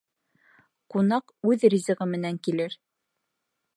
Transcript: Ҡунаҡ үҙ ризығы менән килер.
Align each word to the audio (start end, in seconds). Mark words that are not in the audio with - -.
Ҡунаҡ 0.95 1.29
үҙ 1.51 1.67
ризығы 1.73 2.09
менән 2.15 2.41
килер. 2.49 2.79